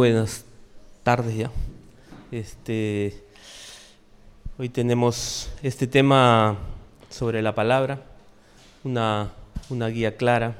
[0.00, 0.46] buenas
[1.02, 1.50] tardes ya.
[2.32, 3.22] Este,
[4.56, 6.56] hoy tenemos este tema
[7.10, 8.02] sobre la palabra,
[8.82, 9.30] una,
[9.92, 10.56] guía clara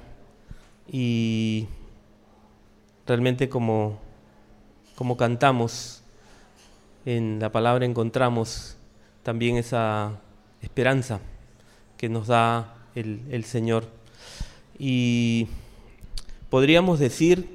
[0.93, 1.69] y
[3.07, 3.99] realmente como,
[5.17, 6.03] cantamos
[7.07, 8.77] en la palabra encontramos
[9.23, 10.21] también esa
[10.61, 11.19] esperanza
[11.97, 13.89] que nos da el Señor.
[14.79, 15.49] Y
[16.51, 17.49] podríamos decir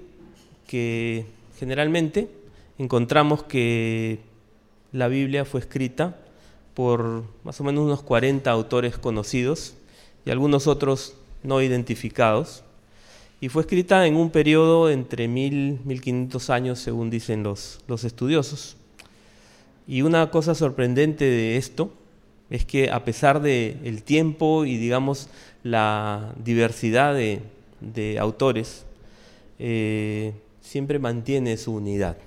[0.65, 2.29] que generalmente
[2.77, 4.19] encontramos que
[4.91, 6.17] la Biblia fue escrita
[6.73, 9.75] por más o menos unos 40 autores conocidos
[10.25, 12.63] y algunos otros no identificados.
[13.41, 18.77] Y fue escrita en un periodo entre 1000 1500 años, según dicen los, los estudiosos.
[19.87, 21.91] Y una cosa sorprendente de esto
[22.49, 25.29] es que a pesar del el tiempo y digamos
[25.63, 27.41] la diversidad de,
[27.81, 28.85] de autores,
[29.59, 30.33] eh,
[30.65, 32.17] siempre mantiene su unidad.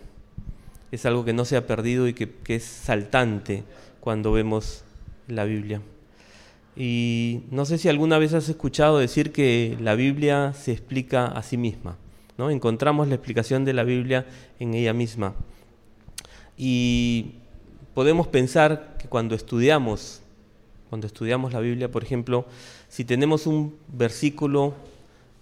[0.93, 3.65] Es algo que no se ha perdido y que, es saltante
[4.01, 4.85] cuando vemos
[5.27, 5.83] la Biblia.
[6.77, 11.43] Y no sé si alguna vez has escuchado decir que la Biblia se explica a
[11.43, 11.97] sí misma.
[12.39, 12.51] ¿no?
[12.51, 14.25] Encontramos la explicación de la Biblia
[14.61, 15.35] en ella misma.
[16.57, 17.33] Y
[17.93, 20.23] podemos pensar que cuando estudiamos,
[20.89, 22.47] cuando estudiamos la Biblia, por ejemplo,
[22.89, 24.75] si tenemos un versículo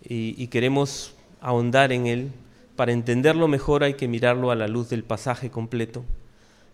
[0.08, 2.30] y queremos ahondar en él,
[2.76, 6.04] para entenderlo mejor hay que mirarlo a la luz del pasaje completo.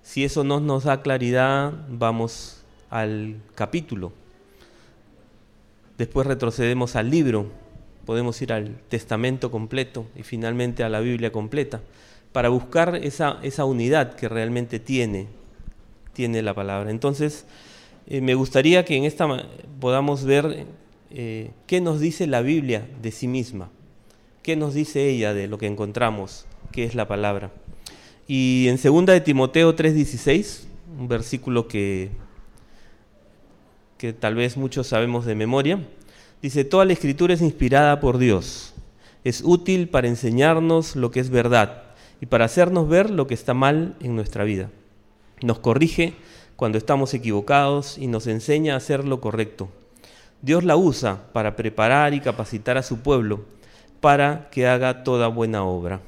[0.03, 4.13] Si eso no nos da claridad, vamos al capítulo.
[5.97, 7.47] Después retrocedemos al libro,
[8.05, 11.81] podemos ir al testamento completo y finalmente a la Biblia completa,
[12.33, 15.29] para buscar esa, unidad que realmente tiene,
[16.13, 16.91] tiene la palabra.
[16.91, 17.47] Entonces,
[18.09, 19.29] eh, me gustaría que en esta
[19.79, 20.67] podamos ver
[21.11, 23.69] eh, qué nos dice la Biblia de sí misma.
[24.43, 27.53] ¿Qué nos dice ella de lo que encontramos, que es la palabra?
[28.27, 30.65] Y en 2 de Timoteo 3:16,
[30.99, 32.11] un versículo que,
[33.99, 35.87] que tal vez muchos sabemos de memoria,
[36.43, 38.75] dice, toda la escritura es inspirada por Dios,
[39.23, 41.85] es útil para enseñarnos lo que es verdad
[42.21, 44.71] y para hacernos ver lo que está mal en nuestra vida.
[45.41, 46.15] Nos corrige
[46.57, 49.69] cuando estamos equivocados y nos enseña a hacer lo correcto.
[50.41, 53.45] Dios la usa para preparar y capacitar a su pueblo
[54.03, 56.01] para que haga toda buena obra.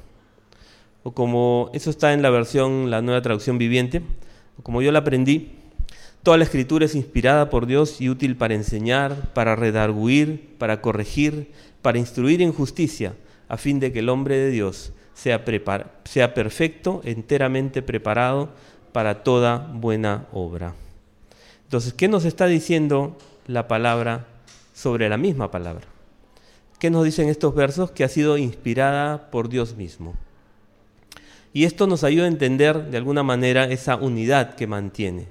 [1.03, 4.01] O como eso está en la versión, la nueva traducción viviente,
[4.59, 5.53] o como yo la aprendí,
[6.21, 11.53] toda la escritura es inspirada por Dios y útil para enseñar, para redarguir, para corregir,
[11.81, 13.13] para instruir en justicia,
[13.47, 15.45] a fin de que el hombre de Dios sea,
[16.03, 18.49] sea perfecto, enteramente preparado
[18.91, 20.73] para toda buena obra.
[21.63, 23.17] Entonces, ¿qué nos está diciendo
[23.47, 24.25] la palabra
[24.73, 25.94] sobre la misma palabra?
[26.79, 27.91] ¿Qué nos dicen estos versos?
[27.91, 30.13] Que ha sido inspirada por Dios mismo.
[31.53, 35.27] Y esto nos ayuda a entender de alguna manera esa unidad que mantiene,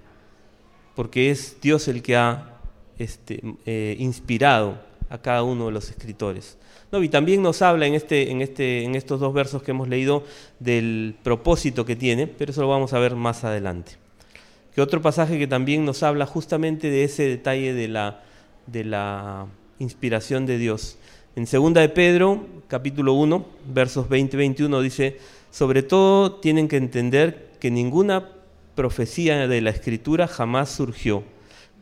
[0.97, 2.61] porque es Dios el que ha
[2.99, 4.79] este, eh, inspirado
[5.11, 6.57] a cada uno de los escritores.
[6.91, 9.89] No, y también nos habla en, este, en, este, en estos dos versos que hemos
[9.89, 10.25] leído
[10.61, 13.93] del propósito que tiene, pero eso lo vamos a ver más adelante.
[14.75, 18.23] Que otro pasaje que también nos habla justamente de ese detalle de la,
[18.67, 19.47] de la
[19.79, 20.97] inspiración de Dios
[21.37, 25.19] en 2 de Pedro, capítulo 1, versos 20-21 dice,
[25.51, 28.29] sobre todo tienen que entender que ninguna
[28.77, 31.25] profecía de la Escritura jamás surgió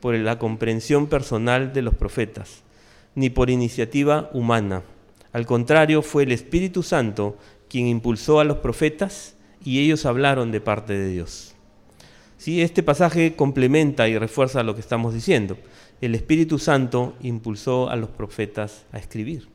[0.00, 2.62] por la comprensión personal de los profetas,
[3.14, 4.84] ni por iniciativa humana.
[5.34, 7.36] Al contrario, fue el Espíritu Santo
[7.68, 11.54] quien impulsó a los profetas y ellos hablaron de parte de Dios.
[12.38, 12.62] ¿Sí?
[12.62, 15.58] Este pasaje complementa y refuerza lo que estamos diciendo
[16.02, 19.48] el Espíritu Santo impulsó a los profetas a escribir.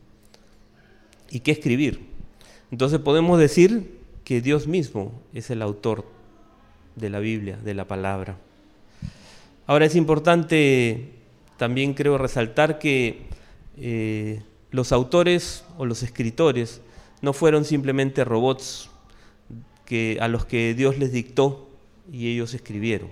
[1.29, 2.07] ¿Y qué escribir?
[2.71, 6.05] Entonces podemos decir que Dios mismo es el autor
[6.95, 8.37] de la Biblia, de la palabra.
[9.65, 11.09] Ahora es importante
[11.57, 13.23] también creo resaltar que
[13.75, 14.41] eh,
[14.71, 16.81] los autores o los escritores
[17.21, 18.89] no fueron simplemente robots
[19.83, 21.67] que, a los que Dios les dictó
[22.09, 23.09] y ellos escribieron.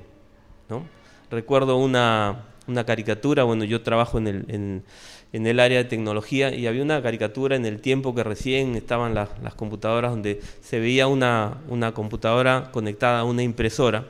[0.69, 0.83] ¿no?
[1.29, 6.67] Recuerdo una, una caricatura, bueno, yo trabajo en el, en, el, área de tecnología y
[6.67, 11.07] había una caricatura en el tiempo que recién estaban las, las computadoras donde se veía
[11.07, 14.05] una, una computadora conectada a una impresora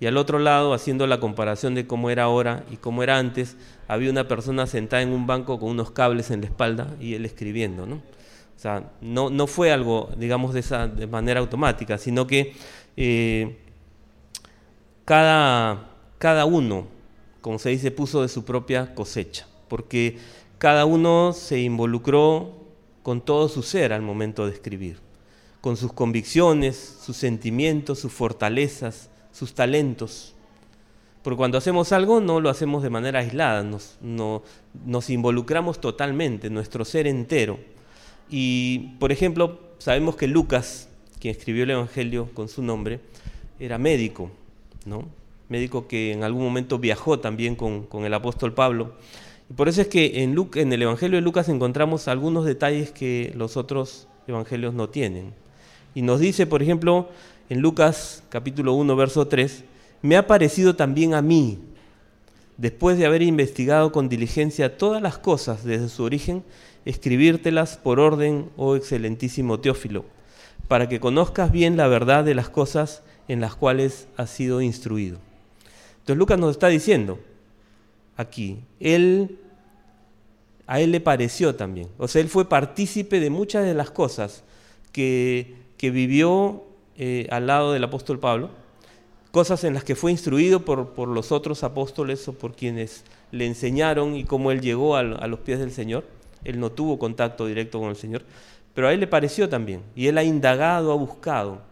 [0.00, 3.56] y al otro lado, haciendo la comparación de cómo era ahora y cómo era antes,
[3.86, 7.24] había una persona sentada en un banco con unos cables en la espalda y él
[7.24, 7.96] escribiendo, ¿no?
[7.96, 12.54] O sea, no, no fue algo, digamos, de esa de manera automática, sino que
[12.96, 13.56] eh,
[15.04, 16.86] cada, cada uno
[17.44, 20.16] como se dice, puso de su propia cosecha, porque
[20.56, 22.54] cada uno se involucró
[23.02, 24.96] con todo su ser al momento de escribir,
[25.60, 30.34] con sus convicciones, sus sentimientos, sus fortalezas, sus talentos.
[31.20, 37.06] Porque cuando hacemos algo no lo hacemos de manera aislada, nos, involucramos totalmente, nuestro ser
[37.06, 37.58] entero.
[38.30, 40.88] Y, por ejemplo, sabemos que Lucas,
[41.20, 43.00] quien escribió el Evangelio con su nombre,
[43.58, 44.30] era médico,
[44.86, 45.04] ¿no?
[45.48, 48.94] Médico que en algún momento viajó también con, con el apóstol Pablo.
[49.50, 53.32] Y por eso es que en, en el Evangelio de Lucas encontramos algunos detalles que
[53.36, 55.34] los otros evangelios no tienen.
[55.94, 57.08] Y nos dice, por ejemplo,
[57.48, 59.64] en Lucas capítulo 1, verso 3,
[60.02, 61.58] me ha parecido también a mí,
[62.56, 66.42] después de haber investigado con diligencia todas las cosas desde su origen,
[66.84, 70.04] escribírtelas por orden, oh excelentísimo Teófilo,
[70.68, 75.18] para que conozcas bien la verdad de las cosas en las cuales has sido instruido.
[76.04, 77.18] Entonces Lucas nos está diciendo
[78.14, 79.38] aquí, él
[80.66, 84.44] a él le pareció también, o sea, él fue partícipe de muchas de las cosas
[84.92, 86.64] que, que vivió
[86.98, 88.50] eh, al lado del apóstol Pablo,
[89.30, 93.46] cosas en las que fue instruido por, por, los otros apóstoles o por quienes le
[93.46, 96.04] enseñaron y cómo él llegó a, a los pies del Señor.
[96.44, 98.24] Él no tuvo contacto directo con el Señor,
[98.74, 101.62] pero a él le pareció también, y él ha indagado, ha buscado,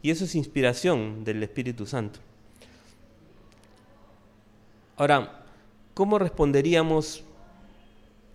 [0.00, 2.20] y eso es inspiración del Espíritu Santo.
[4.96, 5.44] Ahora,
[5.94, 7.24] ¿cómo responderíamos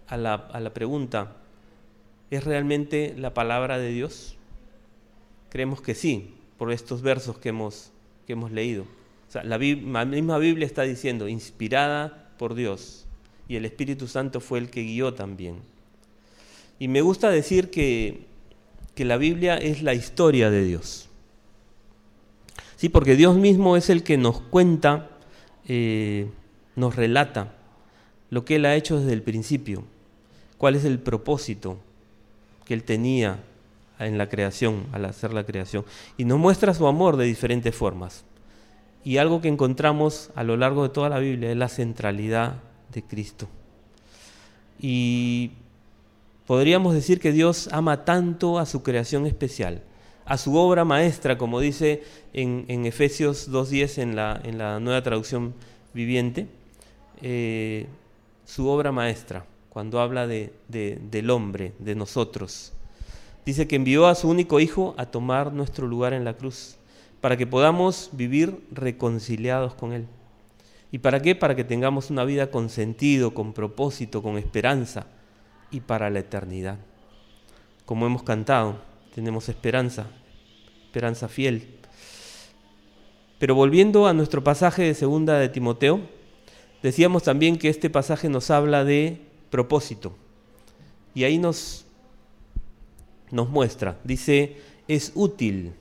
[0.08, 1.38] a la, a la pregunta,
[2.30, 4.36] ¿es realmente la palabra de Dios?
[5.50, 7.92] Creemos que sí, por estos versos que hemos,
[8.28, 8.86] que hemos leído.
[9.28, 13.06] O sea, la, misma Biblia está diciendo, inspirada por Dios,
[13.48, 15.56] y el Espíritu Santo fue el que guió también.
[16.78, 18.26] Y me gusta decir que,
[18.94, 21.08] que la Biblia es la historia de Dios.
[22.76, 25.10] Sí, porque Dios mismo es el que nos cuenta,
[25.68, 26.28] eh,
[26.76, 27.54] nos relata
[28.30, 29.84] lo que Él ha hecho desde el principio,
[30.58, 31.78] cuál es el propósito
[32.66, 33.40] que Él tenía
[34.00, 35.86] en la creación, al hacer la creación,
[36.18, 38.24] y nos muestra su amor de diferentes formas.
[39.04, 42.56] Y algo que encontramos a lo largo de toda la Biblia es la centralidad
[42.94, 43.48] de Cristo.
[44.80, 45.52] Y
[46.48, 49.84] podríamos decir que Dios ama tanto a su creación especial,
[50.26, 52.04] a su obra maestra, como dice
[52.34, 55.54] en, Efesios 2.10 en en la nueva traducción
[55.94, 56.48] viviente,
[57.22, 57.88] eh,
[58.46, 62.74] su obra maestra, cuando habla de, del hombre, de nosotros.
[63.46, 66.78] Dice que envió a su único Hijo a tomar nuestro lugar en la cruz,
[67.22, 70.08] para que podamos vivir reconciliados con Él.
[70.92, 71.36] ¿Y para qué?
[71.36, 75.08] Para que tengamos una vida con sentido, con propósito, con esperanza
[75.72, 76.78] y para la eternidad.
[77.86, 78.76] Como hemos cantado,
[79.16, 80.08] tenemos esperanza,
[80.86, 81.78] esperanza fiel.
[83.40, 86.02] Pero volviendo a nuestro pasaje de segunda de Timoteo,
[86.82, 90.16] decíamos también que este pasaje nos habla de propósito.
[91.14, 91.86] Y ahí nos,
[93.32, 94.58] nos muestra, dice,
[94.88, 95.74] es útil.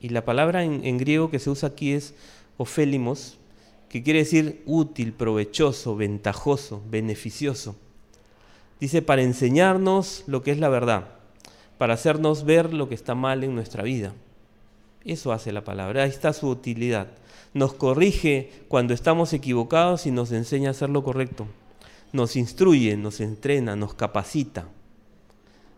[0.00, 2.14] Y la palabra en, griego que se usa aquí es
[2.56, 3.38] ofélimos,
[3.88, 7.76] que quiere decir útil, provechoso, ventajoso, beneficioso.
[8.80, 11.08] Dice, para enseñarnos lo que es la verdad,
[11.78, 14.12] para hacernos ver lo que está mal en nuestra vida.
[15.04, 17.08] Eso hace la palabra, ahí está su utilidad.
[17.54, 21.46] Nos corrige cuando estamos equivocados y nos enseña a hacer lo correcto.
[22.12, 24.66] Nos instruye, nos entrena, nos capacita.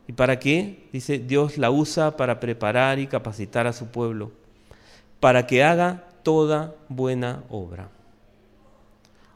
[0.06, 0.88] ¿Y para qué?
[0.93, 4.32] Dice, Dios la usa para preparar y capacitar a su pueblo,
[5.21, 7.88] para que haga toda buena obra.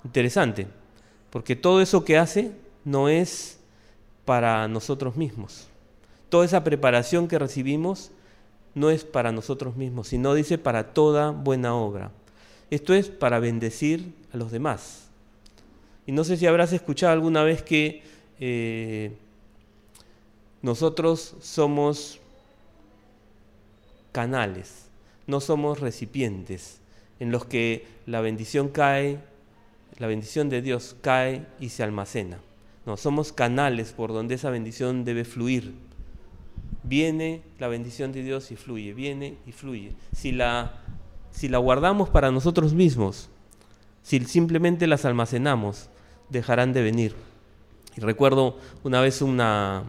[0.05, 0.67] Interesante,
[1.31, 2.53] porque todo eso que hace
[2.85, 3.59] no es
[4.25, 5.69] para nosotros mismos.
[6.29, 8.11] Toda esa preparación que recibimos
[8.79, 12.11] no es para nosotros mismos, sino dice para toda buena obra.
[12.71, 15.09] Esto es para bendecir a los demás.
[16.07, 18.03] Y no sé si habrás escuchado alguna vez que
[18.41, 19.13] eh,
[20.63, 22.21] nosotros somos
[24.13, 24.87] canales,
[25.27, 26.81] no somos recipientes
[27.21, 29.19] en los que la bendición cae
[29.99, 32.39] la bendición de Dios cae y se almacena.
[32.87, 35.75] No, somos canales por donde esa bendición debe fluir.
[36.89, 39.93] Viene la bendición de Dios y fluye, viene y fluye.
[40.15, 40.73] Si la,
[41.31, 43.29] si la guardamos para nosotros mismos,
[44.03, 45.91] si simplemente las almacenamos,
[46.31, 47.15] dejarán de venir.
[47.95, 49.85] Y recuerdo una vez una,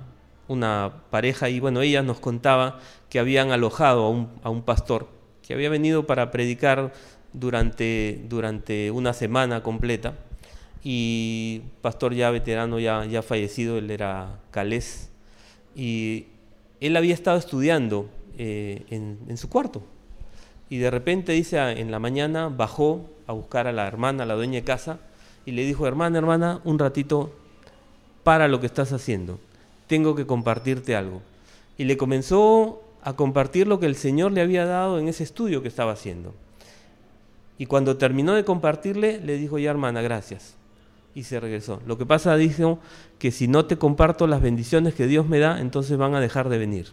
[0.50, 5.08] una pareja y bueno, ella nos contaba que habían alojado a un, a un pastor
[5.48, 6.92] que había venido para predicar
[7.32, 10.16] durante, durante una semana completa.
[10.84, 15.12] Y pastor ya veterano, ya, ya fallecido, él era calés.
[15.76, 16.28] Y
[16.80, 19.82] él había estado estudiando eh, en, en, su cuarto.
[20.70, 24.36] Y de repente dice, en la mañana bajó a buscar a la hermana, a la
[24.36, 25.00] dueña de casa,
[25.46, 27.32] y le dijo, hermana, hermana, un ratito,
[28.24, 29.40] para lo que estás haciendo.
[29.88, 31.22] Tengo que compartirte algo.
[31.78, 35.62] Y le comenzó a compartir lo que el Señor le había dado en ese estudio
[35.62, 36.34] que estaba haciendo.
[37.58, 40.56] Y cuando terminó de compartirle, le dijo, ya hermana, gracias.
[41.16, 41.82] Y se regresó.
[41.86, 42.80] Lo que pasa, dijo,
[43.18, 46.50] que si no te comparto las bendiciones que Dios me da, entonces van a dejar
[46.50, 46.88] de venir.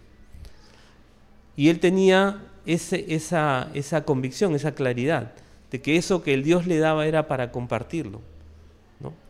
[1.57, 5.33] Y él tenía ese, esa, esa convicción, esa claridad,
[5.71, 8.21] de que eso que el Dios le daba era para compartirlo.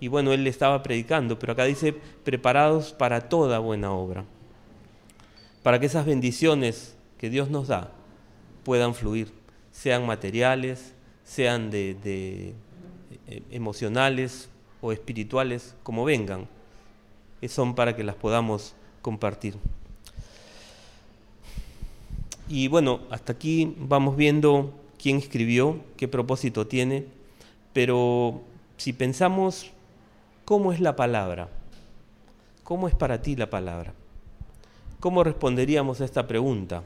[0.00, 4.24] Y bueno, él le estaba predicando, pero acá dice, preparados para toda buena obra,
[5.62, 7.92] para que esas bendiciones que Dios nos da
[8.62, 9.32] puedan fluir,
[9.72, 12.54] sean materiales, sean de, de
[13.26, 14.48] eh, emocionales
[14.92, 16.48] espirituales, como vengan,
[17.48, 19.56] son para que las podamos compartir.
[22.48, 27.06] Y bueno, hasta aquí vamos viendo quién escribió, qué propósito tiene,
[27.72, 28.40] pero
[28.76, 29.70] si pensamos
[30.44, 31.48] cómo es la palabra,
[32.62, 33.94] cómo es para ti la palabra,
[35.00, 36.84] ¿cómo responderíamos a esta pregunta?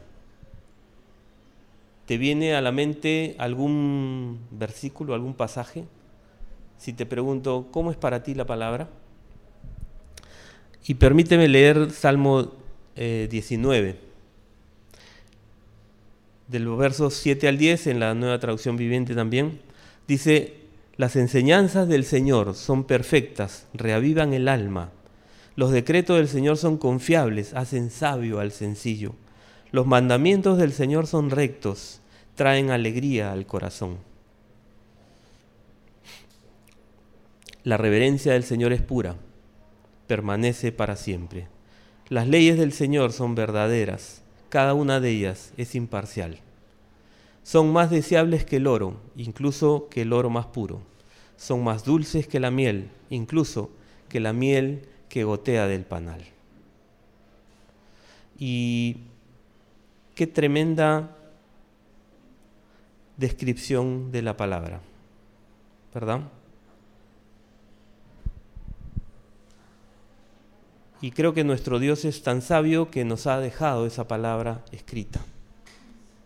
[2.07, 5.85] ¿Te viene a la mente algún versículo, algún pasaje?
[6.81, 8.89] Si te pregunto, ¿cómo es para ti la palabra?
[10.87, 12.53] Y permíteme leer Salmo
[12.97, 13.97] 19, eh,
[16.49, 19.61] del verso 7 al 10, en la nueva traducción viviente también.
[20.09, 20.55] Dice,
[20.97, 24.91] las enseñanzas del Señor son perfectas, reavivan el alma.
[25.57, 29.13] Los decretos del Señor son confiables, hacen sabio al sencillo.
[29.71, 32.01] Los mandamientos del Señor son rectos,
[32.37, 34.10] traen alegría al corazón.
[37.65, 39.17] La reverencia del Señor es pura,
[40.07, 41.49] permanece para siempre.
[42.09, 46.39] Las leyes del Señor son verdaderas, cada una de ellas es imparcial.
[47.43, 50.81] Son más deseables que el oro, incluso que el oro más puro
[51.41, 53.71] son más dulces que la miel, incluso
[54.11, 56.23] que la miel que gotea del panal.
[58.39, 58.99] Y
[60.15, 61.17] qué tremenda
[63.17, 64.83] descripción de la palabra,
[65.95, 66.21] ¿verdad?
[71.01, 75.21] Y creo que nuestro Dios es tan sabio que nos ha dejado esa palabra escrita,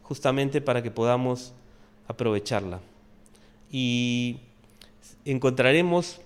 [0.02, 1.52] justamente para que podamos
[2.09, 2.81] aprovecharla.
[3.71, 4.38] Y
[5.25, 6.21] encontraremos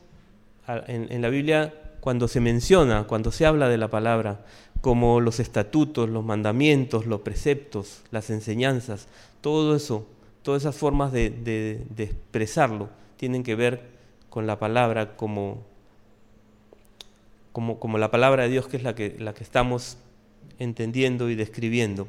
[0.86, 4.44] en, la Biblia cuando se menciona, cuando se habla de la palabra,
[4.80, 9.08] como los estatutos, los mandamientos, los preceptos, las enseñanzas,
[9.40, 10.06] todo eso,
[10.42, 13.82] todas esas formas de, expresarlo tienen que ver
[14.30, 15.64] con la palabra como,
[17.58, 19.98] como, como, la palabra de Dios que es la que, la que estamos
[20.60, 22.06] entendiendo y describiendo.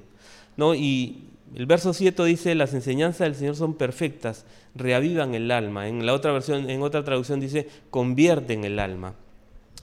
[0.57, 0.75] ¿no?
[0.75, 1.23] Y
[1.55, 5.87] el verso 7 dice, las enseñanzas del Señor son perfectas, reavivan el alma.
[5.87, 9.15] En la otra versión, en otra traducción dice, convierten el alma.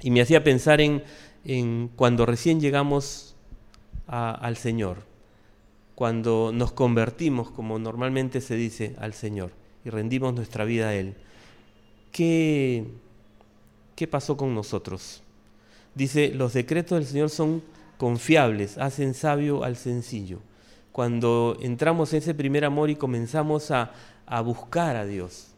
[0.03, 1.03] Y me hacía pensar en,
[1.97, 3.35] cuando recién llegamos
[4.07, 4.99] al Señor,
[5.97, 9.51] cuando nos convertimos, como normalmente se dice, al Señor
[9.87, 11.15] y rendimos nuestra vida a Él.
[12.11, 12.85] ¿Qué,
[13.95, 15.23] qué pasó con nosotros?
[15.97, 17.63] Dice, los decretos del Señor son
[17.99, 20.41] confiables, hacen sabio al sencillo
[20.97, 23.91] cuando entramos en ese primer amor y comenzamos a,
[24.43, 25.49] buscar a Dios,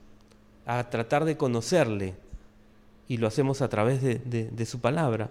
[0.66, 2.14] a tratar de conocerle,
[3.06, 5.30] y lo hacemos a través de, de, su palabra,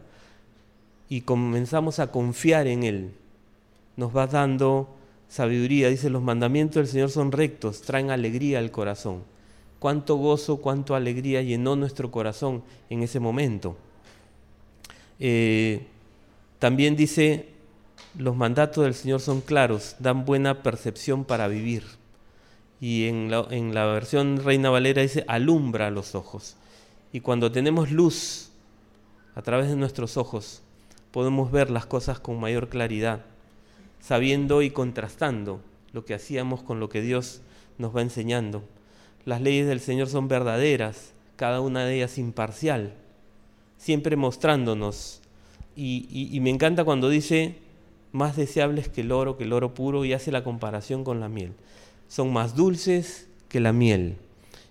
[1.10, 3.12] y comenzamos a confiar en Él,
[3.98, 4.88] nos va dando
[5.28, 5.90] sabiduría.
[5.90, 9.24] Dice, los mandamientos del Señor son rectos, traen alegría al corazón.
[9.80, 13.76] Cuánto gozo, cuánto alegría llenó nuestro corazón en ese momento.
[15.20, 15.88] Eh,
[16.60, 17.50] también dice,
[18.18, 21.84] los mandatos del Señor son claros, dan buena percepción para vivir.
[22.80, 26.56] Y en la, en la versión Reina Valera dice, alumbra los ojos.
[27.12, 28.52] Y cuando tenemos luz
[29.36, 30.62] a través de nuestros ojos,
[31.12, 33.26] podemos ver las cosas con mayor claridad,
[34.00, 35.62] sabiendo y contrastando
[35.94, 37.42] lo que hacíamos con lo que Dios
[37.78, 38.64] nos va enseñando.
[39.26, 42.94] Las leyes del Señor son verdaderas, cada una de ellas imparcial,
[43.78, 45.22] siempre mostrándonos.
[45.76, 47.56] Y, me encanta cuando dice,
[48.12, 51.30] más deseables que el oro, que el oro puro, y hace la comparación con la
[51.30, 51.54] miel.
[52.08, 54.18] Son más dulces que la miel,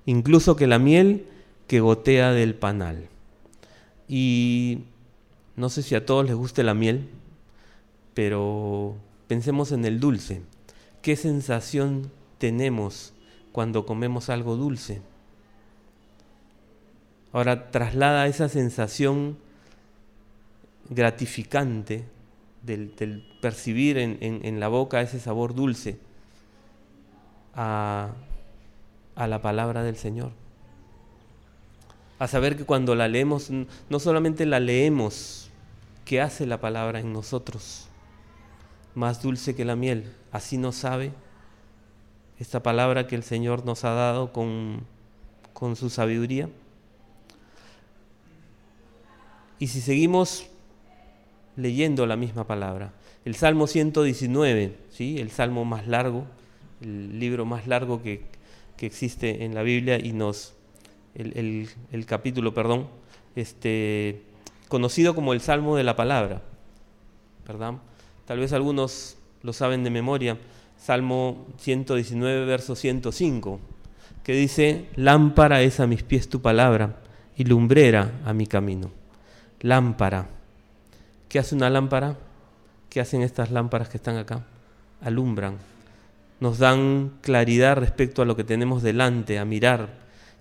[0.05, 1.27] incluso que la miel
[1.67, 3.09] que gotea del panal.
[4.09, 4.81] Y
[5.55, 7.09] no sé si a todos les guste la miel,
[8.15, 8.97] pero
[9.29, 10.43] pensemos en el dulce.
[11.03, 13.13] ¿Qué sensación tenemos
[13.53, 15.03] cuando comemos algo dulce?
[17.37, 19.37] Ahora traslada esa sensación
[20.89, 22.07] gratificante
[22.63, 25.99] del, percibir en, la boca ese sabor dulce
[27.55, 28.15] a,
[29.17, 30.31] la palabra del Señor.
[32.19, 35.51] A saber que cuando la leemos, no solamente la leemos,
[36.07, 37.91] ¿qué hace la palabra en nosotros?
[38.95, 40.11] más dulce que la miel.
[40.33, 41.13] Así no sabe
[42.39, 44.87] esta palabra que el Señor nos ha dado con
[45.77, 46.49] su sabiduría.
[49.59, 50.47] Y si seguimos
[51.57, 52.93] leyendo la misma palabra,
[53.25, 55.19] el Salmo 119, ¿sí?
[55.19, 56.27] el salmo más largo,
[56.81, 58.23] el libro más largo que,
[58.77, 60.55] que existe en la Biblia y nos,
[61.15, 62.87] el, el, capítulo, perdón,
[63.35, 64.23] este,
[64.69, 66.43] conocido como el Salmo de la Palabra,
[67.47, 67.75] ¿verdad?
[68.27, 70.39] Tal vez algunos lo saben de memoria,
[70.77, 73.61] Salmo 119, verso 105,
[74.23, 77.01] que dice, lámpara es a mis pies tu palabra
[77.37, 78.91] y lumbrera a mi camino.
[79.67, 80.29] Lámpara.
[81.29, 82.17] ¿Qué hace una lámpara?
[82.89, 84.45] ¿Qué hacen estas lámparas que están acá?
[85.01, 85.57] Alumbran,
[86.39, 89.89] nos dan claridad respecto a lo que tenemos delante, a mirar.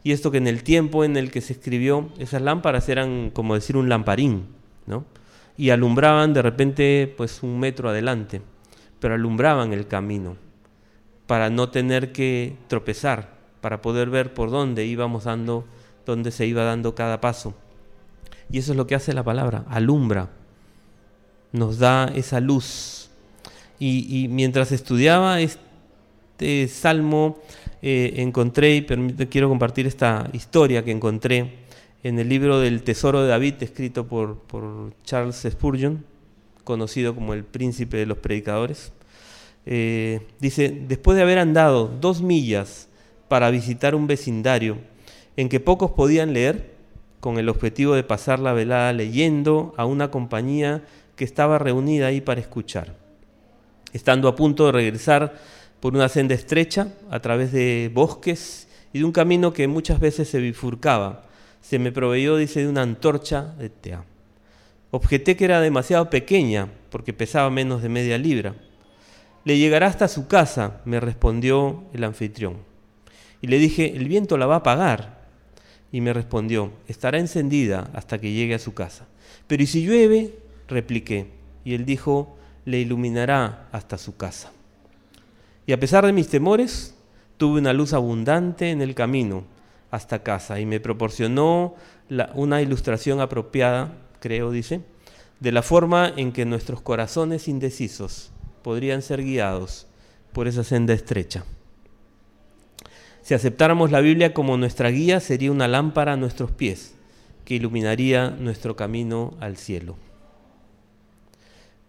[0.04, 3.56] Y esto que en el tiempo en el que se escribió, esas lámparas eran como
[3.56, 4.46] decir un lamparín,
[4.86, 5.06] ¿no?
[5.58, 8.44] Y alumbraban de repente pues un metro adelante,
[9.00, 10.38] pero alumbraban el camino
[11.26, 15.66] para no tener que tropezar, para poder ver por dónde íbamos dando,
[16.06, 17.56] dónde se iba dando cada paso.
[18.52, 20.30] Y eso es lo que hace la palabra, alumbra,
[21.52, 23.10] nos da esa luz.
[23.80, 27.40] Y, mientras estudiaba este salmo
[27.82, 28.84] eh, encontré, y
[29.28, 31.66] quiero compartir esta historia que encontré
[32.04, 36.06] en el libro del Tesoro de David, escrito por, por Charles Spurgeon,
[36.64, 38.92] conocido como el príncipe de los predicadores.
[39.66, 42.88] Eh, dice, después de haber andado dos millas
[43.28, 44.78] para visitar un vecindario
[45.38, 46.75] en que pocos podían leer,
[47.26, 50.84] con el objetivo de pasar la velada leyendo a una compañía
[51.16, 52.94] que estaba reunida ahí para escuchar.
[53.94, 55.34] Estando a punto de regresar
[55.80, 60.30] por una senda estrecha, a través de bosques y de un camino que muchas veces
[60.30, 61.24] se bifurcaba.
[61.62, 64.04] Se me proveyó, dice, de una antorcha de tea.
[64.92, 68.54] Objeté que era demasiado pequeña, porque pesaba menos de media libra.
[69.46, 72.58] Le llegará hasta su casa, me respondió el anfitrión.
[73.42, 75.15] Y le dije, el viento la va a apagar.
[75.92, 79.06] Y me respondió, estará encendida hasta que llegue a su casa.
[79.48, 80.40] Pero ¿y si llueve?
[80.68, 81.28] repliqué.
[81.64, 84.52] Y él dijo, le iluminará hasta su casa.
[85.68, 86.96] Y a pesar de mis temores,
[87.38, 89.44] tuve una luz abundante en el camino
[89.92, 91.76] hasta casa y me proporcionó
[92.34, 94.82] una ilustración apropiada, creo, dice,
[95.40, 98.32] de la forma en que nuestros corazones indecisos
[98.64, 99.88] podrían ser guiados
[100.34, 101.46] por esa senda estrecha.
[103.26, 106.94] Si aceptáramos la Biblia como nuestra guía, sería una lámpara a nuestros pies
[107.44, 109.96] que iluminaría nuestro camino al cielo.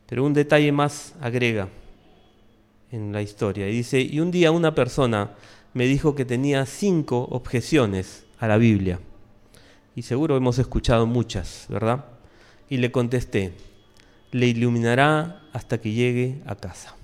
[0.06, 1.68] Pero un detalle más agrega,
[2.90, 3.68] en la historia.
[3.68, 5.32] Y dice, y un día una persona
[5.74, 8.98] me dijo que tenía cinco objeciones a la Biblia.
[9.94, 12.06] Y seguro hemos escuchado muchas, ¿verdad?
[12.70, 13.52] Y le contesté,
[14.32, 16.96] le iluminará hasta que llegue a casa.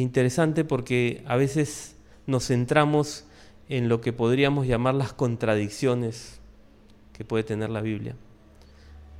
[0.00, 3.24] Interesante porque a veces nos centramos
[3.68, 6.40] en lo que podríamos llamar las contradicciones
[7.12, 8.16] que puede tener la Biblia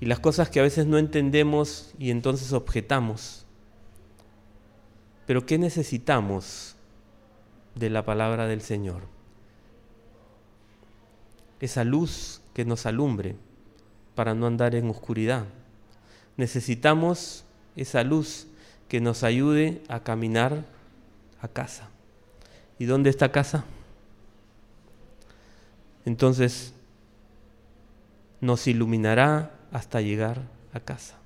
[0.00, 3.46] y las cosas que a veces no entendemos y entonces objetamos.
[5.26, 6.76] Pero ¿qué necesitamos
[7.74, 9.02] de la palabra del Señor?
[11.60, 13.36] Esa luz que nos alumbre
[14.14, 15.46] para no andar en oscuridad.
[16.36, 17.44] Necesitamos
[17.76, 18.46] esa luz
[18.88, 20.64] que nos ayude a caminar
[21.40, 21.88] a casa.
[22.78, 23.64] ¿Y dónde está casa?
[26.04, 26.74] Entonces
[28.40, 30.42] nos iluminará hasta llegar
[30.72, 31.16] a casa.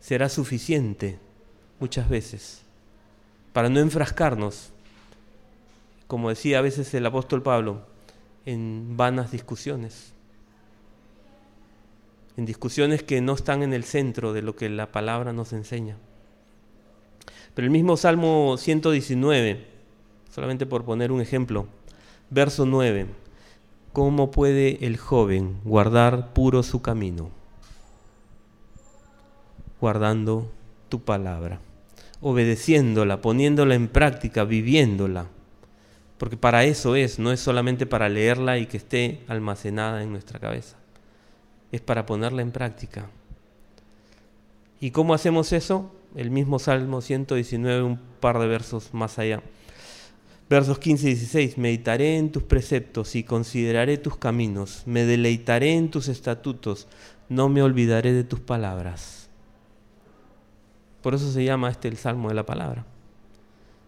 [0.00, 1.18] Será suficiente
[1.80, 2.62] muchas veces
[3.56, 4.70] para no enfrascarnos,
[6.06, 7.86] como decía a veces el apóstol Pablo,
[8.44, 10.12] en vanas discusiones,
[12.36, 15.96] en discusiones que no están en el centro de lo que la palabra nos enseña.
[17.56, 19.66] Pero el mismo Salmo 119,
[20.32, 21.66] solamente por poner un ejemplo,
[22.30, 23.06] verso 9,
[23.92, 27.32] ¿cómo puede el joven guardar puro su camino?
[29.80, 30.50] guardando
[30.88, 31.60] tu palabra,
[32.20, 35.26] obedeciéndola, poniéndola en práctica, viviéndola.
[36.18, 40.38] Porque para eso es, no es solamente para leerla y que esté almacenada en nuestra
[40.38, 40.76] cabeza,
[41.72, 43.10] es para ponerla en práctica.
[44.80, 45.92] ¿Y cómo hacemos eso?
[46.16, 49.42] El mismo Salmo 119, un par de versos más allá.
[50.48, 55.90] Versos 15 y 16, meditaré en tus preceptos y consideraré tus caminos, me deleitaré en
[55.90, 56.88] tus estatutos,
[57.28, 59.28] no me olvidaré de tus palabras.
[61.02, 62.86] Por eso se llama este el Salmo de la Palabra.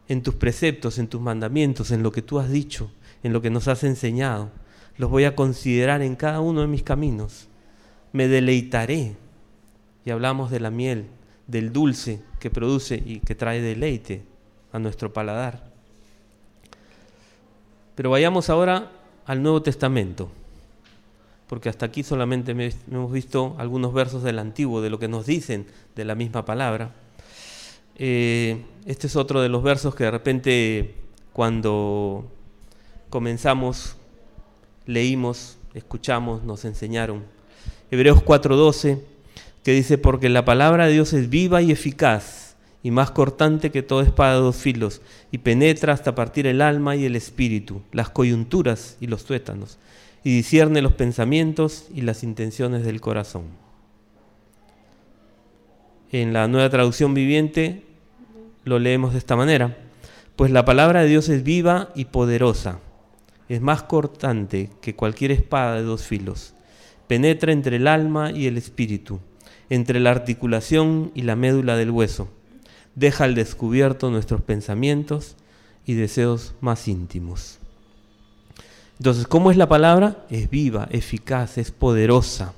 [0.07, 2.91] En tus preceptos, en tus mandamientos, en lo que tú has dicho,
[3.23, 4.51] en lo que nos has enseñado,
[4.99, 7.49] los voy a considerar en cada uno de mis caminos.
[8.12, 9.17] Me deleitaré.
[10.05, 11.07] Y hablamos de la miel,
[11.49, 14.23] del dulce que produce y que trae deleite
[14.71, 15.73] a nuestro paladar.
[17.97, 18.93] Pero vayamos ahora
[19.27, 20.31] al Nuevo Testamento,
[21.49, 25.67] porque hasta aquí solamente hemos visto algunos versos del Antiguo, de lo que nos dicen
[25.97, 26.93] de la misma palabra.
[27.97, 30.95] Eh, este es otro de los versos que de repente
[31.33, 32.31] cuando
[33.11, 33.97] comenzamos,
[34.87, 37.25] leímos, escuchamos, nos enseñaron.
[37.91, 39.03] Hebreos 4:12
[39.69, 43.83] que dice, porque la palabra de Dios es viva y eficaz y más cortante que
[43.83, 48.09] toda espada de dos filos, y penetra hasta partir el alma y el espíritu, las
[48.09, 49.77] coyunturas y los tuétanos,
[50.25, 53.43] y discierne los pensamientos y las intenciones del corazón.
[56.13, 57.83] En la nueva traducción viviente
[58.65, 59.77] lo leemos de esta manera,
[60.35, 62.81] pues la palabra de Dios es viva y poderosa,
[63.51, 66.55] es más cortante que cualquier espada de dos filos,
[67.07, 69.21] penetra entre el alma y el espíritu,
[69.71, 72.29] entre la articulación y la médula del hueso.
[72.95, 75.37] Deja al descubierto nuestros pensamientos
[75.85, 77.59] y deseos más íntimos.
[78.99, 80.25] Entonces, ¿cómo es la palabra?
[80.31, 82.55] Es viva, eficaz, es poderosa.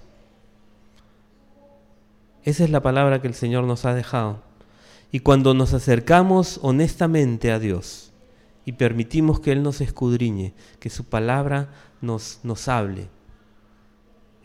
[2.44, 4.42] Esa es la palabra que el Señor nos ha dejado.
[5.12, 8.12] Y cuando nos acercamos honestamente a Dios
[8.64, 11.68] y permitimos que Él nos escudriñe, que su palabra
[12.00, 13.08] nos, nos hable,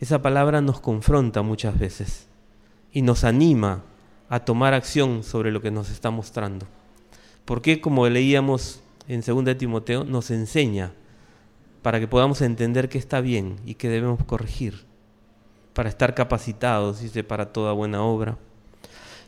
[0.00, 2.25] esa palabra nos confronta muchas veces
[2.96, 3.82] y nos anima
[4.30, 6.64] a tomar acción sobre lo que nos está mostrando.
[7.44, 10.94] Porque como leíamos en 2 Timoteo, nos enseña
[11.82, 14.86] para que podamos entender que está bien y que debemos corregir,
[15.74, 18.38] para estar capacitados, dice, para toda buena obra.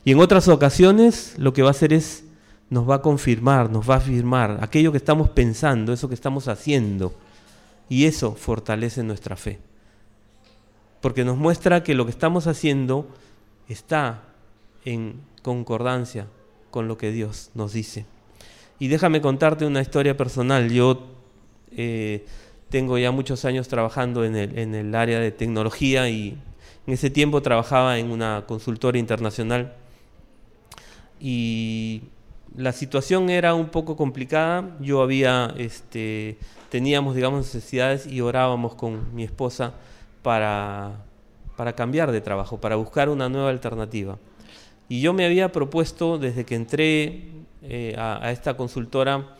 [0.02, 2.24] Y en otras ocasiones lo que va a hacer es,
[2.70, 6.48] nos va a confirmar, nos va a afirmar aquello que estamos pensando, eso que estamos
[6.48, 7.12] haciendo,
[7.90, 9.58] y eso fortalece nuestra fe.
[11.02, 13.06] Porque nos muestra que lo que estamos haciendo
[13.68, 14.22] está
[14.84, 16.26] en concordancia
[16.70, 18.06] con lo que Dios nos dice.
[18.78, 20.70] Y déjame contarte una historia personal.
[20.70, 21.06] Yo
[21.72, 22.24] eh,
[22.68, 26.38] tengo ya muchos años trabajando en el, en el área de tecnología y
[26.86, 29.74] en ese tiempo trabajaba en una consultora internacional
[31.20, 32.02] y
[32.56, 34.76] la situación era un poco complicada.
[34.80, 36.38] Yo había, este,
[36.70, 39.74] teníamos, digamos, necesidades y orábamos con mi esposa
[40.22, 41.04] para,
[41.58, 44.16] para cambiar de trabajo, para buscar una nueva alternativa.
[44.88, 47.24] Y yo me había propuesto, desde que entré
[47.64, 49.34] eh, a, esta consultora,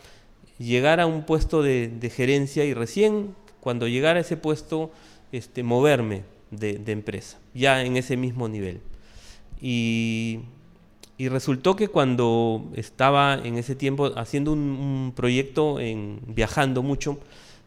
[0.57, 4.91] llegar a un puesto de, gerencia y recién cuando llegara a ese puesto,
[5.31, 8.81] este, moverme de, empresa, ya en ese mismo nivel.
[9.61, 10.41] Y,
[11.17, 17.17] resultó que cuando estaba en ese tiempo haciendo un, un proyecto, en, viajando mucho,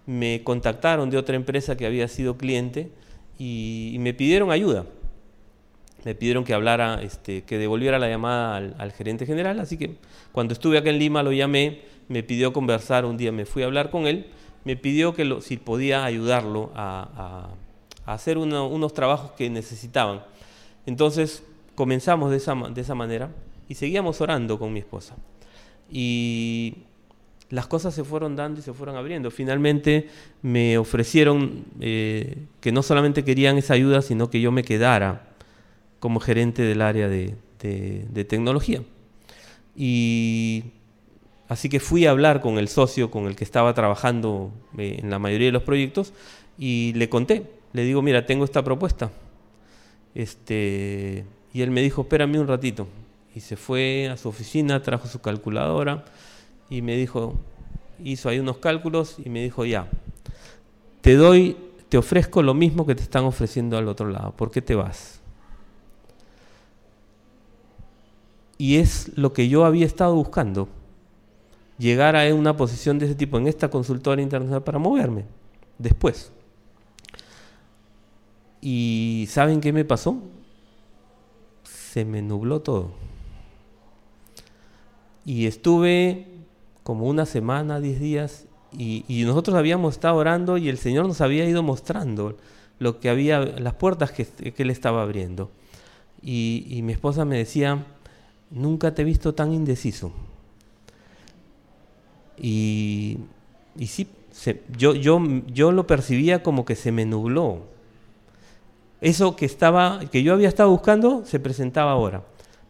[0.05, 2.91] me contactaron de otra empresa que había sido cliente
[3.39, 4.87] y, me pidieron ayuda.
[6.05, 9.97] Me pidieron que hablara, este, que devolviera la llamada al, gerente general, así que
[10.33, 13.67] cuando estuve acá en Lima lo llamé, me pidió conversar, un día me fui a
[13.67, 14.27] hablar con él,
[14.65, 17.49] me pidió que si podía ayudarlo a,
[18.05, 20.23] hacer unos trabajos que necesitaban.
[20.87, 21.45] Entonces
[21.77, 23.31] comenzamos de esa, de esa manera
[23.69, 25.15] y seguíamos orando con mi esposa.
[25.89, 26.79] Y
[27.53, 29.31] las cosas se fueron dando y se fueron abriendo.
[29.31, 30.09] Finalmente
[30.41, 35.29] me ofrecieron eh, que no solamente querían esa ayuda, sino que yo me quedara
[36.01, 37.37] como gerente del área de,
[38.27, 38.83] tecnología.
[39.77, 40.65] Y
[41.47, 45.11] así que fui a hablar con el socio con el que estaba trabajando eh, en
[45.11, 46.15] la mayoría de los proyectos
[46.57, 49.11] y le conté, le digo, mira, tengo esta propuesta.
[50.15, 52.89] Este, y él me dijo, espérame un ratito.
[53.35, 56.07] Y se fue a su oficina, trajo su calculadora
[56.73, 57.35] y me dijo,
[58.03, 59.91] hizo ahí unos cálculos y me dijo, ya,
[61.03, 61.55] te doy,
[61.91, 65.21] te ofrezco lo mismo que te están ofreciendo al otro lado, ¿por qué te vas?
[68.57, 70.67] Y es lo que yo había estado buscando,
[71.77, 75.27] llegar a una posición de ese tipo en esta consultora internacional para moverme
[75.77, 76.33] después.
[78.63, 80.17] ¿Y saben qué me pasó?
[81.65, 82.93] Se me nubló todo.
[85.27, 86.32] Y estuve
[86.83, 91.47] como una semana, diez días, y, nosotros habíamos estado orando y el Señor nos había
[91.47, 92.37] ido mostrando
[92.79, 95.51] lo que había, las puertas que, que Él estaba abriendo.
[96.23, 97.85] Y, mi esposa me decía,
[98.51, 100.13] nunca te he visto tan indeciso.
[102.39, 103.19] Y,
[103.87, 104.09] sí,
[104.77, 107.63] yo, yo, yo lo percibía como que se me nubló.
[109.01, 112.23] Eso que, estaba, que yo había estado buscando se presentaba ahora,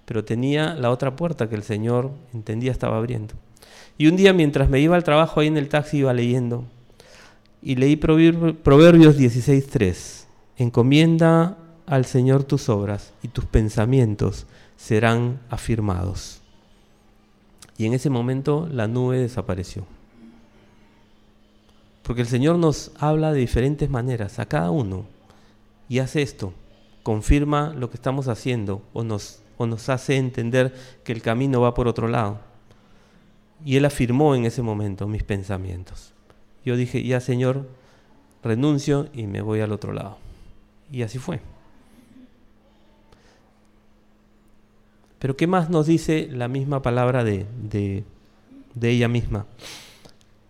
[0.07, 3.35] pero tenía la otra puerta que el Señor entendía estaba abriendo.
[4.03, 6.65] Y un día mientras me iba al trabajo ahí en el taxi iba leyendo
[7.63, 10.25] y leí Proverbios 16.3.
[10.57, 16.41] Encomienda al Señor tus obras y tus pensamientos serán afirmados.
[17.79, 19.87] Y en ese momento la nube desapareció.
[22.03, 25.05] Porque el Señor nos habla de diferentes maneras a cada uno
[25.89, 26.53] y hace esto,
[27.05, 31.75] confirma lo que estamos haciendo o nos, o nos hace entender que el camino va
[31.75, 32.51] por otro lado.
[33.65, 36.13] Y Él afirmó en ese momento mis pensamientos.
[36.65, 37.69] Yo dije, ya Señor,
[38.43, 40.19] renuncio y me voy al otro lado.
[40.91, 41.41] Y así fue.
[45.19, 49.47] Pero ¿qué más nos dice la misma palabra de, de, ella misma?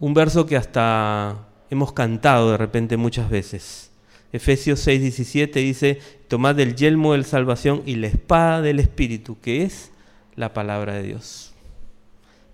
[0.01, 3.90] Un verso que hasta hemos cantado de repente muchas veces.
[4.33, 9.92] Efesios 6:17 dice, tomad el yelmo de salvación y la espada del Espíritu, que es
[10.37, 11.51] la palabra de Dios.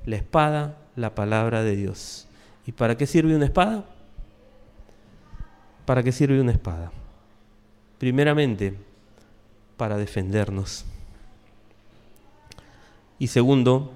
[0.09, 2.27] La espada, la palabra de Dios.
[2.64, 3.85] ¿Y para qué sirve una espada?
[5.85, 6.90] ¿Para qué sirve una espada?
[7.99, 8.75] Primeramente,
[9.77, 10.87] para defendernos.
[13.18, 13.92] Y segundo,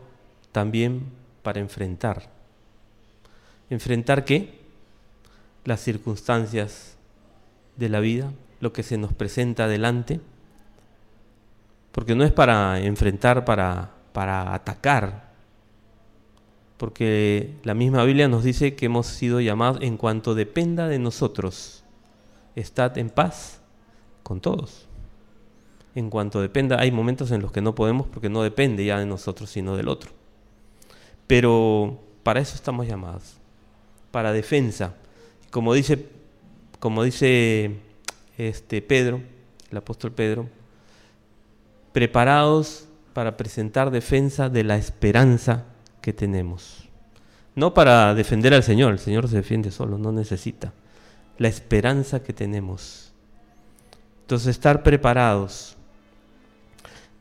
[0.53, 1.05] también
[1.42, 2.29] para enfrentar.
[3.70, 4.61] ¿Enfrentar qué?
[5.64, 6.98] Las circunstancias
[7.79, 10.20] de la vida, lo que se nos presenta adelante.
[11.90, 15.31] Porque no es para enfrentar, para, para atacar.
[16.82, 21.84] Porque la misma Biblia nos dice que hemos sido llamados en cuanto dependa de nosotros.
[22.56, 23.60] Estad en paz
[24.24, 24.88] con todos
[25.94, 26.80] en cuanto dependa.
[26.80, 29.86] Hay momentos en los que no podemos porque no depende ya de nosotros, sino del
[29.86, 30.10] otro.
[31.28, 33.36] Pero para eso estamos llamados,
[34.10, 34.96] para defensa.
[35.52, 36.08] Como dice,
[36.80, 37.76] como dice
[38.36, 39.20] este Pedro,
[39.70, 40.48] el apóstol Pedro,
[41.92, 45.66] preparados para presentar defensa de la esperanza
[46.02, 46.88] que tenemos.
[47.54, 50.74] No para defender al Señor, el Señor se defiende solo, no necesita.
[51.38, 53.12] La esperanza que tenemos.
[54.20, 55.76] Entonces estar preparados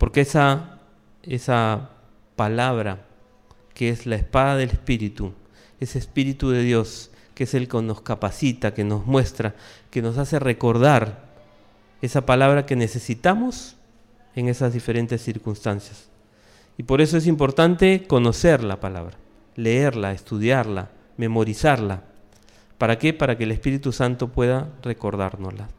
[0.01, 0.79] porque esa,
[1.21, 1.91] esa
[2.35, 3.05] palabra
[3.75, 5.31] que es la espada del Espíritu,
[5.79, 9.53] ese Espíritu de Dios, que es el que nos capacita, que nos muestra,
[9.91, 11.29] que nos hace recordar
[12.01, 13.75] esa palabra que necesitamos
[14.33, 16.09] en esas diferentes circunstancias.
[16.81, 19.15] Y por eso es importante conocer la palabra,
[19.55, 22.05] leerla, estudiarla, memorizarla.
[22.79, 23.13] ¿Para qué?
[23.13, 25.69] Para que el Espíritu Santo pueda recordárnosla.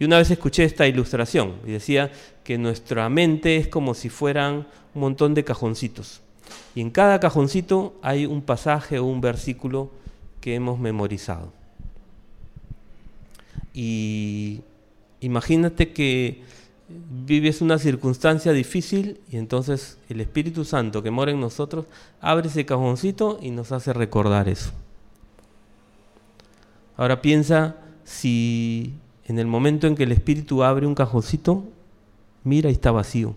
[0.00, 2.10] Y una vez escuché esta ilustración y decía
[2.42, 4.66] que nuestra mente es como si fueran
[4.96, 6.22] un montón de cajoncitos.
[6.74, 9.92] Y en cada cajoncito hay un pasaje o un versículo
[10.40, 11.52] que hemos memorizado.
[13.72, 14.62] Y
[15.20, 16.42] imagínate que
[16.88, 21.86] vives una circunstancia difícil y entonces el Espíritu Santo que mora en nosotros
[22.20, 24.70] abre ese cajoncito y nos hace recordar eso.
[26.96, 28.94] Ahora piensa si
[29.26, 31.62] en el momento en que el espíritu abre un cajoncito,
[32.42, 33.34] mira y está vacío.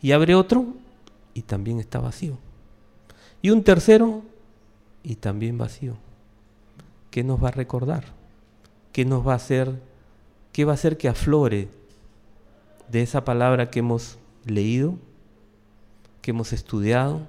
[0.00, 0.66] Y abre otro
[1.34, 2.38] y también está vacío.
[3.40, 4.22] Y un tercero
[5.02, 5.96] y también vacío.
[7.10, 8.04] ¿Qué nos va a recordar?
[8.92, 9.80] ¿Qué nos va a hacer?
[10.52, 11.68] ¿Qué va a hacer que aflore
[12.90, 14.96] de esa palabra que hemos leído,
[16.22, 17.26] que hemos estudiado,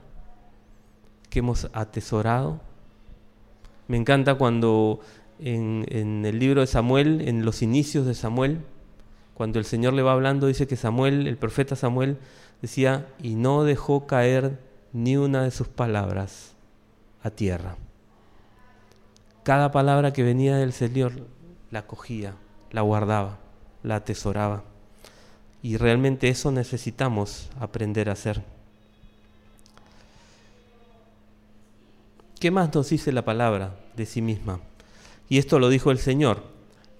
[1.29, 2.61] que hemos atesorado?
[3.87, 4.99] Me encanta cuando
[5.39, 8.61] en, el libro de Samuel, en los inicios de Samuel,
[9.33, 12.17] cuando el Señor le va hablando, dice que Samuel, el profeta Samuel,
[12.61, 14.59] decía, y no dejó caer
[14.91, 16.55] ni una de sus palabras
[17.23, 17.77] a tierra.
[19.43, 21.13] Cada palabra que venía del Señor
[21.71, 22.35] la cogía,
[22.71, 23.39] la guardaba,
[23.83, 24.63] la atesoraba.
[25.61, 28.41] Y realmente eso necesitamos aprender a hacer.
[32.39, 34.61] ¿Qué más nos dice la palabra de sí misma?
[35.27, 36.43] Y esto lo dijo el Señor.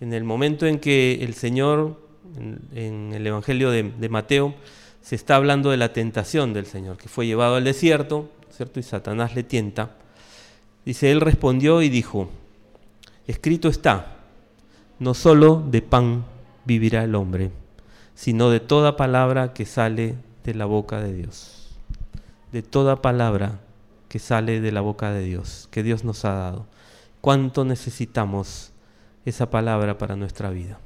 [0.02, 1.98] En el momento en que el Señor,
[2.76, 4.54] en, el Evangelio de, Mateo,
[5.02, 8.82] se está hablando de la tentación del Señor, que fue llevado al desierto, ¿cierto?
[8.82, 9.95] Y Satanás le tienta.
[10.86, 12.30] Dice, él respondió y dijo,
[13.26, 14.17] escrito está,
[15.00, 16.26] no solo de pan
[16.65, 17.52] vivirá el hombre,
[18.19, 21.69] sino de toda palabra que sale de la boca de Dios.
[22.51, 23.62] De toda palabra
[24.10, 26.65] que sale de la boca de Dios, que Dios nos ha dado
[27.21, 28.73] cuánto necesitamos
[29.23, 30.82] esa palabra para nuestra vida.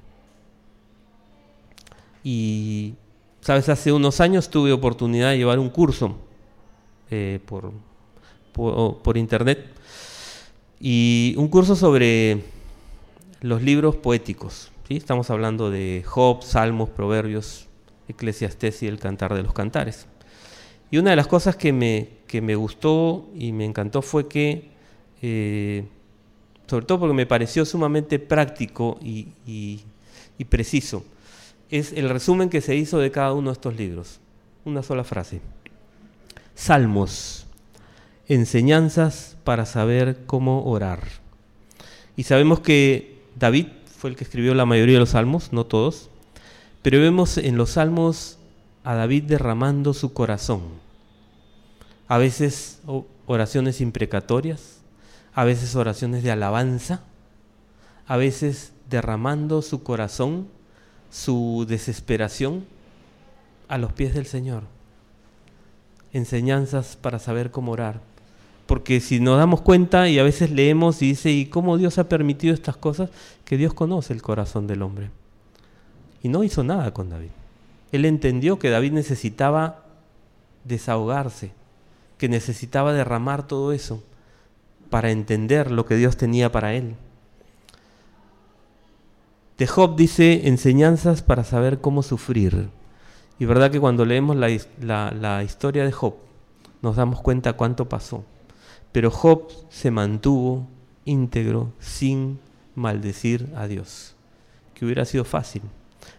[2.23, 2.93] Y,
[3.41, 6.15] sabes, hace unos años tuve oportunidad de llevar un curso
[7.09, 7.71] eh, por,
[8.53, 9.73] por, internet
[10.79, 12.43] y un curso sobre
[13.41, 14.69] los libros poéticos.
[14.97, 17.67] Estamos hablando de Job, Salmos, Proverbios,
[18.07, 20.07] Eclesiastés y el Cantar de los Cantares.
[20.91, 24.69] Y una de las cosas que me, que me gustó y me encantó fue que
[25.21, 25.85] eh,
[26.67, 29.83] sobre todo porque me pareció sumamente práctico y,
[30.49, 31.05] preciso,
[31.69, 34.19] es el resumen que se hizo de cada uno de estos libros.
[34.65, 35.41] una sola frase.
[36.55, 37.45] Salmos,
[38.27, 41.03] enseñanzas para saber cómo orar.
[42.15, 43.67] Y sabemos que David
[44.03, 46.09] fue el que escribió la mayoría de los salmos, no todos,
[46.81, 48.37] pero vemos en los salmos
[48.83, 50.63] a David derramando su corazón.
[52.09, 52.81] A veces
[53.27, 54.81] oraciones imprecatorias,
[55.33, 56.99] a veces oraciones de alabanza,
[58.05, 60.49] a veces derramando su corazón,
[61.09, 62.65] su desesperación
[63.69, 64.63] a los pies del Señor.
[66.11, 68.01] Enseñanzas para saber cómo orar.
[68.73, 72.09] Porque si nos damos cuenta y a veces leemos y dice, ¿y cómo Dios ha
[72.09, 73.11] permitido estas cosas?
[73.45, 75.11] Que Dios conoce el corazón del hombre.
[76.23, 77.29] Y no hizo nada con David.
[77.91, 79.85] Él entendió que David necesitaba
[80.63, 81.51] desahogarse,
[82.17, 84.01] que necesitaba derramar todo eso
[84.89, 86.95] para entender lo que Dios tenía para él.
[89.59, 92.69] De Job dice enseñanzas para saber cómo sufrir.
[93.37, 96.15] Y verdad que cuando leemos la, la historia de Job
[96.81, 98.25] nos damos cuenta cuánto pasó.
[98.93, 100.67] Pero Job se mantuvo
[101.03, 102.39] íntegro sin
[102.75, 104.15] maldecir a Dios,
[104.75, 105.63] que hubiera sido fácil,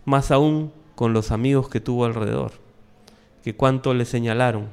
[0.05, 2.53] más aún con los amigos que tuvo alrededor,
[3.45, 4.69] que cuánto le señalaron.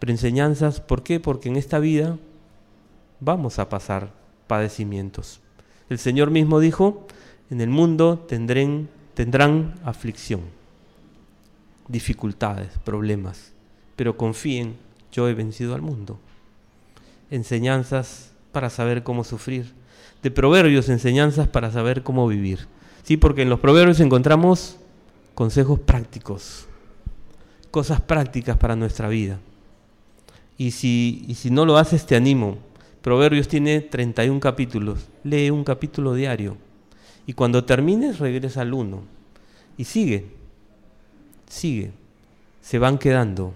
[0.00, 1.20] Pero enseñanzas, ¿por qué?
[1.20, 2.18] Porque en esta vida
[3.20, 4.12] vamos a pasar
[4.48, 5.40] padecimientos.
[5.88, 7.06] El Señor mismo dijo,
[7.48, 10.40] en el mundo tendrán, tendrán aflicción,
[11.86, 13.52] dificultades, problemas,
[13.94, 14.76] pero confíen,
[15.12, 16.18] yo he vencido al mundo
[17.32, 19.72] enseñanzas para saber cómo sufrir.
[20.22, 22.68] De proverbios, enseñanzas para saber cómo vivir.
[23.02, 24.76] Sí, porque en los proverbios encontramos
[25.34, 26.66] consejos prácticos,
[27.72, 29.40] cosas prácticas para nuestra vida.
[30.58, 32.58] Y si, y si no lo haces, te animo.
[33.00, 35.08] Proverbios tiene 31 capítulos.
[35.24, 36.56] Lee un capítulo diario.
[37.26, 39.02] Y cuando termines, regresa al 1.
[39.78, 40.26] Y sigue.
[41.48, 41.92] Sigue.
[42.60, 43.54] Se van quedando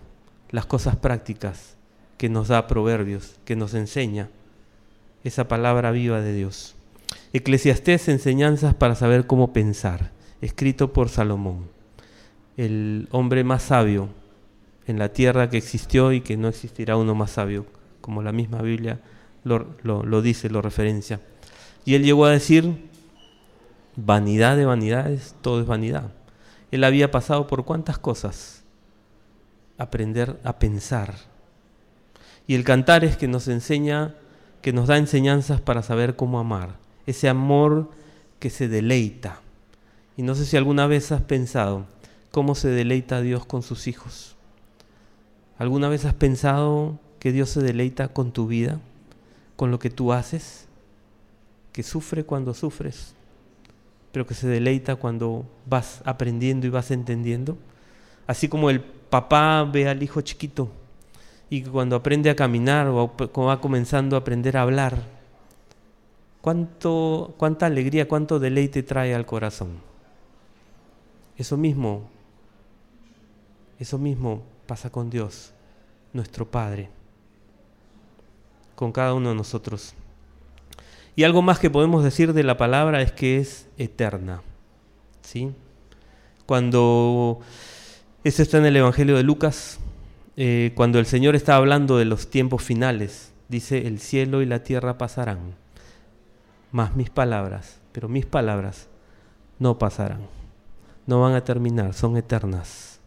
[0.51, 1.76] las cosas prácticas
[2.17, 4.29] que nos da proverbios, que nos enseña
[5.25, 6.75] esa palabra viva de Dios.
[7.33, 11.69] Eclesiastés, enseñanzas para saber cómo pensar, escrito por Salomón,
[12.57, 14.09] el hombre más sabio
[14.87, 17.67] en la tierra que existió y que no existirá uno más sabio,
[18.01, 19.01] como la misma Biblia
[19.45, 21.21] lo, lo dice, lo referencia.
[21.85, 22.89] Y él llegó a decir,
[23.97, 26.13] vanidad de vanidades, todo es vanidad.
[26.71, 28.65] Él había pasado por cuántas cosas,
[29.79, 31.15] aprender a pensar,
[32.47, 34.15] y el cantar es que nos enseña,
[34.63, 36.77] que nos da enseñanzas para saber cómo amar.
[37.07, 37.91] Ese amor
[38.39, 39.41] que se deleita.
[40.17, 41.87] Y no sé si alguna vez has pensado
[42.31, 44.37] cómo se deleita Dios con sus hijos.
[45.59, 48.81] ¿Alguna vez has pensado que Dios se deleita con tu vida,
[49.57, 50.67] con lo que tú haces?
[51.73, 53.15] Que sufre cuando sufres,
[54.13, 57.59] pero que se deleita cuando vas aprendiendo y vas entendiendo.
[58.27, 60.71] Así como el papá ve al hijo chiquito
[61.49, 63.13] y cuando aprende a caminar o
[63.45, 64.99] va comenzando a aprender a hablar,
[66.41, 69.81] cuánto, cuánta alegría, cuánto deleite trae al corazón.
[71.37, 72.09] Eso mismo,
[73.79, 75.53] eso mismo pasa con Dios,
[76.13, 76.89] nuestro Padre,
[78.75, 79.95] con cada uno de nosotros.
[81.15, 84.43] Y algo más que podemos decir de la palabra es que es eterna.
[85.23, 85.51] ¿sí?
[86.47, 87.41] Cuando
[88.23, 89.79] esto está en el Evangelio de Lucas,
[90.37, 94.63] eh, cuando el Señor está hablando de los tiempos finales, dice, el cielo y la
[94.63, 95.55] tierra pasarán,
[96.73, 98.89] más mis palabras, pero mis palabras
[99.59, 100.27] no pasarán,
[101.07, 103.01] no van a terminar, son eternas,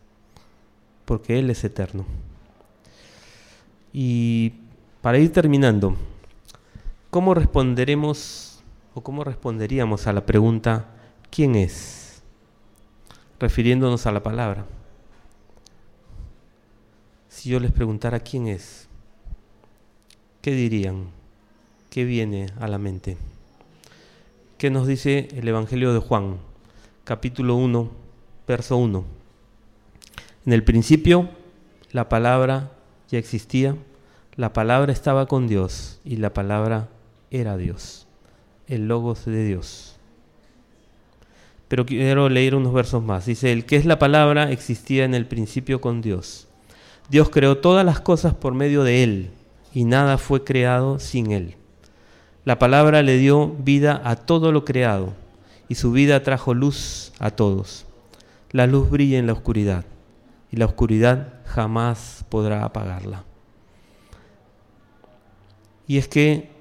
[1.06, 2.06] porque Él es eterno.
[3.94, 4.54] Y
[5.02, 5.96] para ir terminando,
[7.12, 8.64] ¿cómo responderemos
[8.96, 10.88] o cómo responderíamos a la pregunta,
[11.30, 12.24] ¿quién es?
[13.40, 14.66] Refiriéndonos a la palabra
[17.30, 18.88] si yo les preguntara quién es,
[20.42, 21.06] ¿qué dirían?
[21.92, 23.18] ¿Qué viene a la mente?
[24.58, 26.38] ¿Qué nos dice el Evangelio de Juan,
[27.04, 27.92] capítulo 1,
[28.48, 29.06] verso 1?
[30.48, 31.30] En el principio
[31.92, 32.72] la palabra
[33.10, 33.76] ya existía,
[34.36, 36.90] la palabra estaba con Dios y la palabra
[37.30, 38.08] era Dios,
[38.68, 39.98] el logos de Dios.
[41.68, 43.28] Pero quiero leer unos versos más.
[43.28, 46.49] Dice, el que es la palabra existía en el principio con Dios
[47.10, 49.32] Dios creó todas las cosas por medio de Él
[49.74, 51.56] y nada fue creado sin Él.
[52.46, 55.14] La palabra le dio vida a todo lo creado
[55.68, 57.86] y su vida trajo luz a todos.
[58.52, 59.86] La luz brilla en la oscuridad
[60.52, 63.24] y la oscuridad jamás podrá apagarla.
[65.88, 66.52] Y es que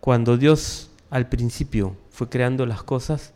[0.00, 3.32] cuando Dios al principio fue creando las cosas,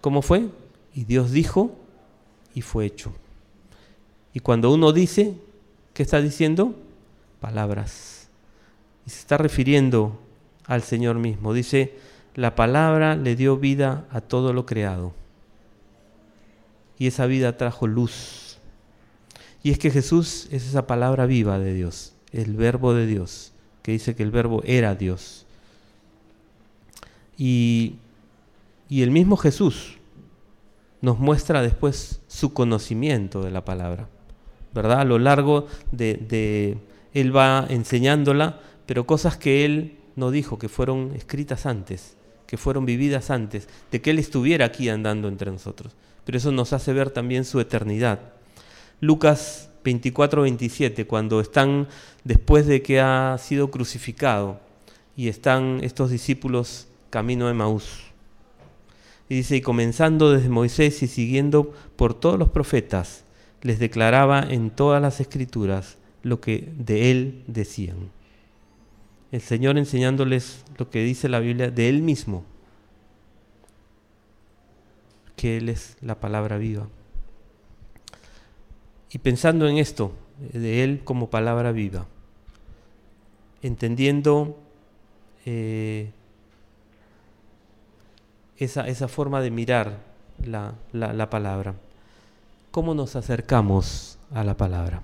[0.00, 0.48] ¿cómo fue?
[0.94, 1.76] Y Dios dijo
[2.54, 3.12] y fue hecho.
[4.32, 5.34] Y cuando uno dice,
[5.94, 6.74] ¿qué está diciendo?
[7.40, 8.28] Palabras.
[9.06, 10.20] Y se está refiriendo
[10.66, 11.52] al Señor mismo.
[11.52, 11.94] Dice,
[12.34, 15.12] la palabra le dio vida a todo lo creado.
[16.98, 18.58] Y esa vida trajo luz.
[19.62, 23.52] Y es que Jesús es esa palabra viva de Dios, el verbo de Dios,
[23.82, 25.44] que dice que el verbo era Dios.
[27.36, 27.96] Y,
[28.88, 29.98] y el mismo Jesús
[31.00, 34.08] nos muestra después su conocimiento de la palabra,
[34.74, 35.00] ¿verdad?
[35.00, 36.78] A lo largo de, de
[37.12, 42.16] Él va enseñándola, pero cosas que Él no dijo, que fueron escritas antes,
[42.46, 45.94] que fueron vividas antes, de que Él estuviera aquí andando entre nosotros.
[46.24, 48.20] Pero eso nos hace ver también su eternidad.
[49.00, 51.88] Lucas 24, 27, cuando están
[52.24, 54.60] después de que ha sido crucificado
[55.16, 58.04] y están estos discípulos camino de Maús.
[59.28, 63.24] Y dice, y comenzando desde Moisés y siguiendo por todos los profetas,
[63.62, 68.10] les declaraba en todas las escrituras lo que de él decían.
[69.32, 72.44] El Señor enseñándoles lo que dice la Biblia de él mismo,
[75.36, 76.88] que él es la palabra viva.
[79.12, 80.12] Y pensando en esto,
[80.52, 82.06] de él como palabra viva,
[83.62, 84.58] entendiendo
[85.44, 86.10] eh,
[88.56, 89.98] esa, esa forma de mirar
[90.44, 91.74] la, la, palabra.
[92.70, 95.02] ¿Cómo nos acercamos a la palabra?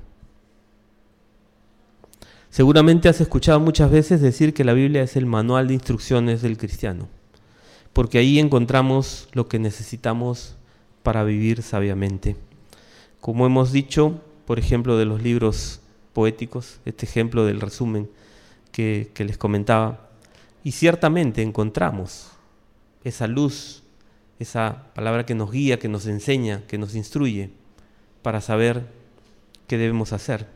[2.48, 6.58] Seguramente has escuchado muchas veces decir que la Biblia es el manual de instrucciones del
[6.58, 7.08] cristiano,
[7.92, 10.54] porque ahí encontramos lo que necesitamos
[11.02, 12.36] para vivir sabiamente.
[13.20, 15.80] Como hemos dicho, por ejemplo, de los libros
[16.12, 18.08] poéticos, este ejemplo del resumen
[18.70, 20.08] que, que les comentaba,
[20.62, 22.28] y ciertamente encontramos
[23.02, 23.82] esa luz,
[24.38, 27.50] esa palabra que nos guía, que nos enseña, que nos instruye
[28.22, 28.86] para saber
[29.66, 30.46] qué debemos hacer.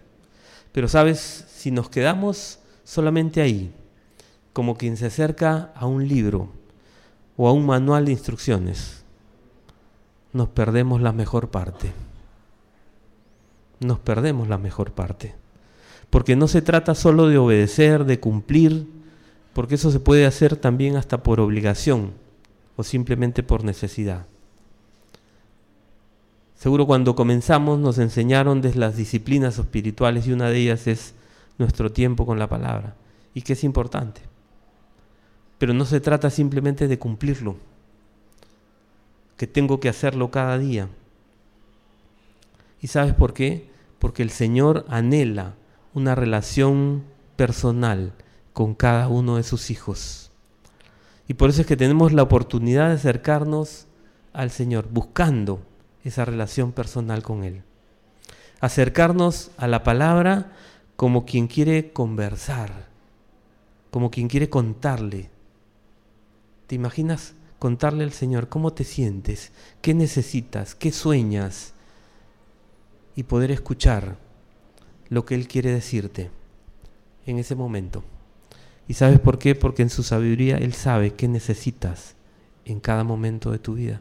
[0.72, 3.72] Pero sabes, si nos quedamos solamente ahí,
[4.52, 6.48] como quien se acerca a un libro
[7.36, 9.04] o a un manual de instrucciones,
[10.32, 11.92] nos perdemos la mejor parte.
[13.80, 15.34] Nos perdemos la mejor parte.
[16.10, 18.86] Porque no se trata solo de obedecer, de cumplir,
[19.54, 22.12] porque eso se puede hacer también hasta por obligación
[22.80, 24.26] o simplemente por necesidad.
[26.54, 31.14] Seguro cuando comenzamos nos enseñaron desde las disciplinas espirituales y una de ellas es
[31.58, 32.96] nuestro tiempo con la palabra
[33.34, 34.22] y que es importante.
[35.58, 37.56] Pero no se trata simplemente de cumplirlo,
[39.36, 40.88] que tengo que hacerlo cada día.
[42.80, 43.68] ¿Y sabes por qué?
[43.98, 45.54] Porque el Señor anhela
[45.92, 47.04] una relación
[47.36, 48.14] personal
[48.54, 50.29] con cada uno de sus hijos.
[51.30, 53.86] Y por eso es que tenemos la oportunidad de acercarnos
[54.32, 55.62] al Señor, buscando
[56.02, 57.62] esa relación personal con Él.
[58.58, 60.50] Acercarnos a la palabra
[60.96, 62.88] como quien quiere conversar,
[63.92, 65.30] como quien quiere contarle.
[66.66, 69.52] ¿Te imaginas contarle al Señor cómo te sientes,
[69.82, 71.74] qué necesitas, qué sueñas?
[73.14, 74.16] Y poder escuchar
[75.08, 76.28] lo que Él quiere decirte
[77.24, 78.02] en ese momento.
[78.90, 79.54] ¿Y sabes por qué?
[79.54, 82.16] Porque en su sabiduría Él sabe qué necesitas
[82.64, 84.00] en cada momento de tu vida.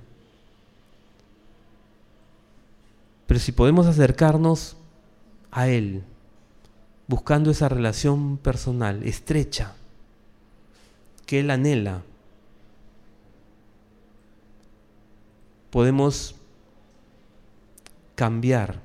[3.27, 4.77] Pero si podemos acercarnos
[5.51, 6.01] a Él,
[7.05, 9.75] buscando esa relación personal estrecha
[11.27, 12.01] que Él anhela,
[15.69, 16.33] podemos
[18.15, 18.81] cambiar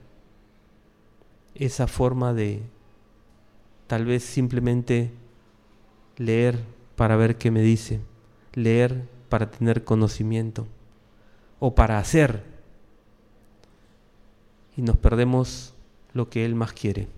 [1.55, 2.61] esa forma de
[3.87, 5.11] tal vez simplemente
[6.17, 6.59] leer
[6.97, 8.01] para ver qué me dice,
[8.53, 10.67] leer para tener conocimiento
[11.59, 12.43] o para hacer.
[14.77, 15.75] Y nos perdemos
[16.13, 17.09] lo que Él más quiere,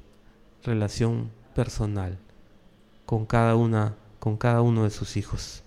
[0.65, 2.19] relación personal
[3.07, 5.63] con cada una, con cada uno de sus hijos.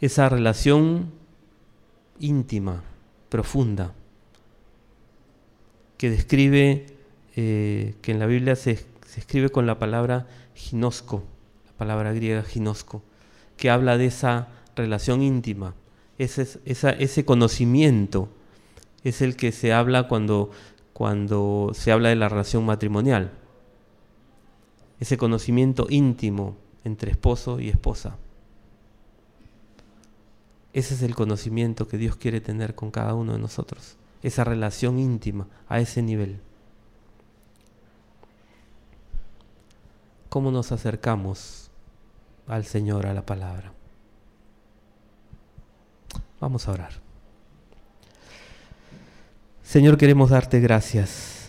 [0.00, 1.12] Esa relación
[2.18, 2.82] íntima,
[3.28, 3.94] profunda,
[5.96, 6.86] que describe,
[7.36, 11.22] eh, que en la Biblia se, se escribe con la palabra ginosco,
[11.80, 13.02] palabra griega ginosco,
[13.56, 15.74] que habla de esa relación íntima,
[16.18, 18.28] ese, ese conocimiento
[19.02, 20.50] es el que se habla cuando,
[20.92, 23.32] cuando se habla de la relación matrimonial,
[25.00, 28.18] ese conocimiento íntimo entre esposo y esposa.
[30.74, 34.98] Ese es el conocimiento que Dios quiere tener con cada uno de nosotros, esa relación
[34.98, 36.40] íntima a ese nivel.
[40.28, 41.69] ¿Cómo nos acercamos
[42.50, 43.72] al Señor, a la palabra.
[46.40, 46.92] Vamos a orar.
[49.62, 51.48] Señor, queremos darte gracias,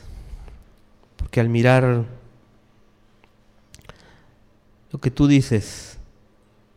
[1.18, 2.06] porque al mirar
[4.92, 5.98] lo que tú dices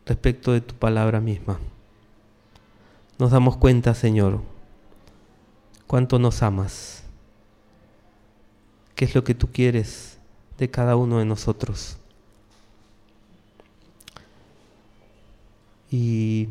[0.07, 1.59] respecto de tu palabra misma,
[3.19, 4.41] nos damos cuenta, Señor,
[5.85, 7.03] cuánto nos amas,
[8.95, 10.17] qué es lo que tú quieres
[10.57, 11.99] de cada uno de nosotros.
[15.89, 16.49] Y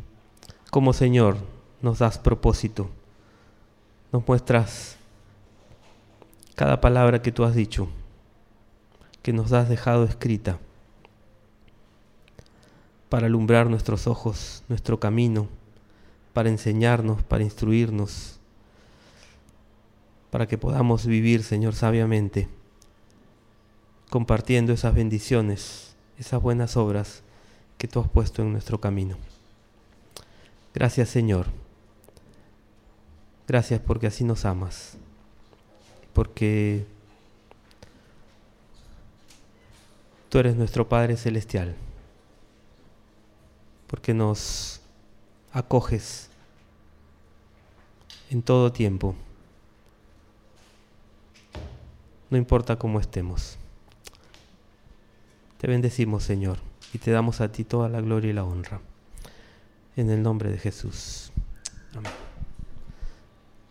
[0.70, 1.36] como Señor
[1.82, 2.88] nos das propósito
[4.14, 4.96] nos muestras
[6.54, 7.88] cada palabra que tú has dicho,
[9.22, 10.60] que nos has dejado escrita,
[13.08, 15.48] para alumbrar nuestros ojos, nuestro camino,
[16.32, 18.38] para enseñarnos, para instruirnos,
[20.30, 22.48] para que podamos vivir, Señor, sabiamente,
[24.10, 27.23] compartiendo esas bendiciones, esas buenas obras
[27.78, 29.16] que tú has puesto en nuestro camino.
[30.74, 31.46] Gracias, Señor.
[33.46, 34.96] Gracias porque así nos amas,
[36.14, 36.86] porque
[40.30, 41.76] tú eres nuestro Padre Celestial,
[43.86, 44.80] porque nos
[45.52, 46.30] acoges
[48.30, 49.14] en todo tiempo,
[52.30, 53.58] no importa cómo estemos.
[55.58, 56.58] Te bendecimos, Señor,
[56.94, 58.80] y te damos a ti toda la gloria y la honra.
[59.96, 61.32] En el nombre de Jesús.
[61.92, 62.12] Amén.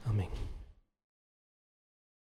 [0.06, 0.43] Amén.